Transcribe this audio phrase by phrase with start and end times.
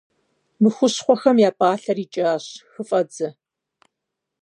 [0.61, 3.29] Мы хущхъуэхэм я пӏэлъэр икӏащ, хыфӏэдзэ.